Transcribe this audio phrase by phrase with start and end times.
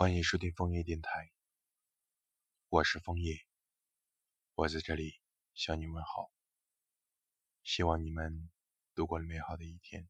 [0.00, 1.30] 欢迎收听枫叶电台，
[2.70, 3.44] 我是枫叶，
[4.54, 5.20] 我在这里
[5.52, 6.32] 向你问好，
[7.62, 8.48] 希望你们
[8.94, 10.08] 度过了美好的一天。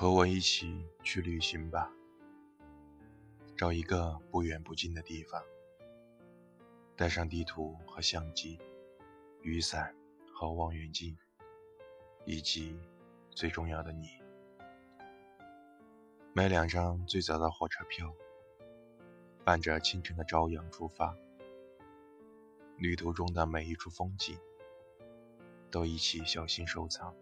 [0.00, 1.92] 和我一起去旅行吧，
[3.54, 5.44] 找一个不远不近的地方，
[6.96, 8.58] 带上地图和相机、
[9.42, 9.94] 雨伞
[10.32, 11.14] 和望远镜，
[12.24, 12.80] 以及
[13.28, 14.08] 最重要的你。
[16.32, 18.10] 买两张最早的火车票，
[19.44, 21.14] 伴着清晨的朝阳出发。
[22.78, 24.38] 旅途中的每一处风景，
[25.70, 27.14] 都一起小心收藏。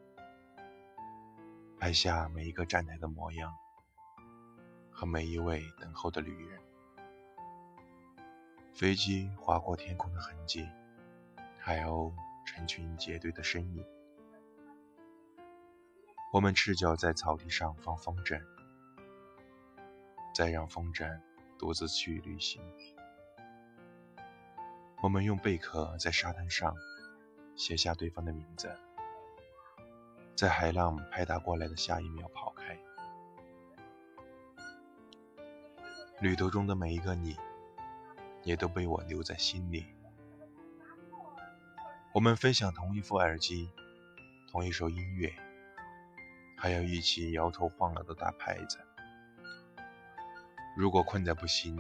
[1.79, 3.55] 拍下每一个站台的模样，
[4.91, 6.61] 和每一位等候的旅人。
[8.75, 10.69] 飞机划过天空的痕迹，
[11.57, 12.13] 海鸥
[12.45, 13.87] 成群结队的身影。
[16.33, 18.43] 我们赤脚在草地上放风筝，
[20.35, 21.21] 再让风筝
[21.59, 22.61] 独自去旅行。
[25.01, 26.75] 我们用贝壳在沙滩上
[27.57, 28.77] 写下对方的名字。
[30.39, 32.79] 在海浪拍打过来的下一秒跑开。
[36.21, 37.37] 旅途中的每一个你，
[38.45, 39.85] 也都被我留在心里。
[42.13, 43.69] 我们分享同一副耳机，
[44.49, 45.35] 同一首音乐，
[46.57, 48.79] 还要一起摇头晃脑的打拍子。
[50.77, 51.77] 如果困得不行，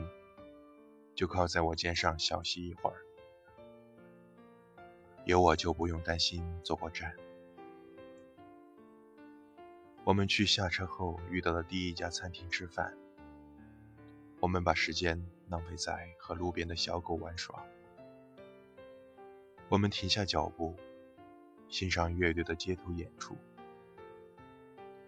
[1.14, 2.96] 就靠在我肩上小息一会儿。
[5.26, 7.14] 有我就不用担心坐过站。
[10.08, 12.96] 我们去下车后遇到的第一家餐厅吃饭。
[14.40, 17.62] 我们把时间浪费在和路边的小狗玩耍。
[19.68, 20.74] 我们停下脚步，
[21.68, 23.36] 欣赏乐队的街头演出。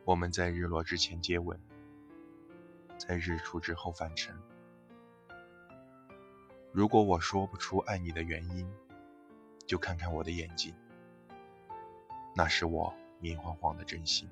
[0.05, 1.59] 我们在日落之前接吻，
[2.99, 4.39] 在日出之后返程。
[6.73, 8.71] 如果我说不出爱你的原因，
[9.65, 10.75] 就看看我的眼睛，
[12.37, 14.29] 那是我明晃晃的真心。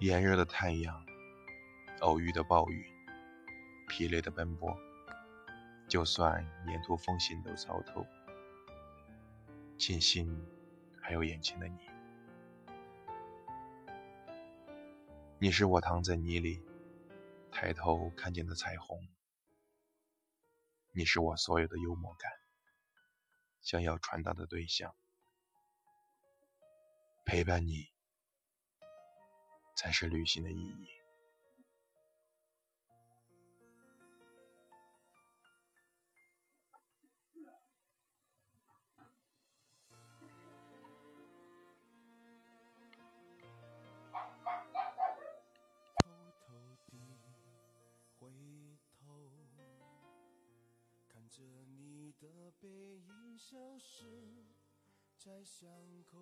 [0.00, 1.04] 炎热的太阳，
[2.02, 2.86] 偶遇的暴雨，
[3.88, 4.78] 疲累的奔波，
[5.88, 8.06] 就算沿途风行都糟透，
[9.76, 10.46] 庆幸
[11.02, 11.78] 还有眼前的你。
[15.40, 16.62] 你是我躺在泥里，
[17.50, 19.00] 抬头看见的彩虹。
[20.92, 22.30] 你是我所有的幽默感，
[23.62, 24.94] 想要传达的对象，
[27.24, 27.97] 陪伴你。
[29.78, 30.88] 才是旅行的意义。
[45.94, 46.10] 偷
[46.40, 46.98] 偷地
[48.18, 48.26] 回
[48.98, 49.30] 头，
[51.08, 54.44] 看着你的背影消失
[55.16, 55.70] 在巷
[56.02, 56.18] 口。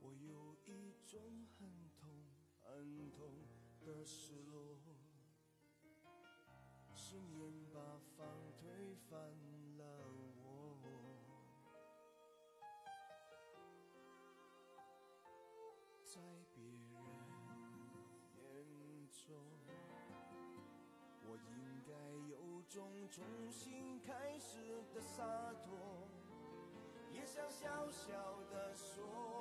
[0.00, 1.20] 我有一种
[1.58, 2.08] 很痛
[2.62, 3.18] 很痛
[3.84, 4.76] 的失落，
[6.94, 7.80] 失眠把
[8.16, 8.26] 房
[8.58, 9.18] 推翻
[9.78, 9.82] 了
[10.42, 10.78] 我，
[16.04, 16.20] 在
[16.54, 17.02] 别人
[18.34, 19.34] 眼中，
[21.24, 21.92] 我应该
[22.30, 25.24] 有种重新开始的洒
[25.64, 26.08] 脱，
[27.12, 29.35] 也想小小的说。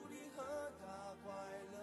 [0.00, 0.86] 祝你和他
[1.24, 1.32] 快
[1.72, 1.77] 乐，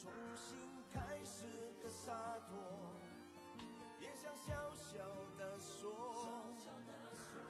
[0.00, 0.56] 重新
[0.90, 1.44] 开始
[1.82, 2.10] 的洒
[2.48, 2.56] 脱，
[3.98, 4.96] 别想小小
[5.36, 5.92] 的说，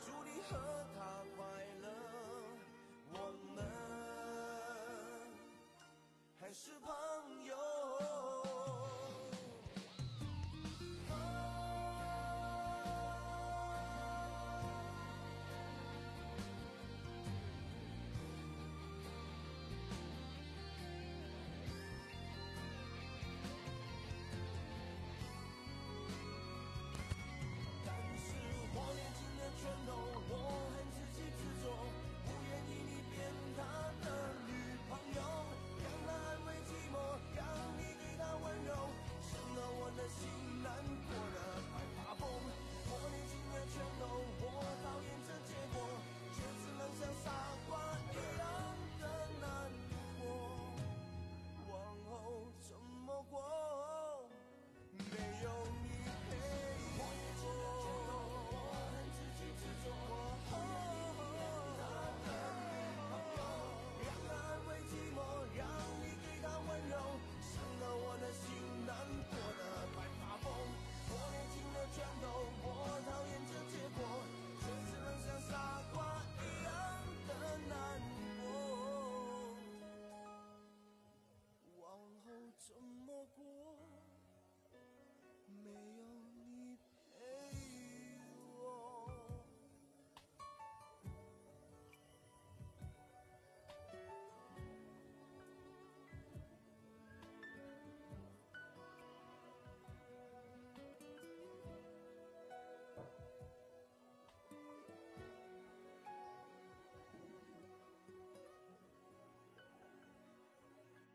[0.00, 0.58] 祝你和
[0.96, 1.39] 他。